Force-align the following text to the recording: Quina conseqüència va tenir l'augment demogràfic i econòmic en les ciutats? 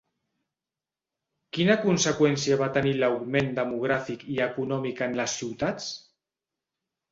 Quina 1.57 1.75
conseqüència 1.83 2.57
va 2.63 2.71
tenir 2.79 2.95
l'augment 3.03 3.53
demogràfic 3.61 4.27
i 4.39 4.41
econòmic 4.49 5.07
en 5.11 5.17
les 5.23 5.39
ciutats? 5.45 5.95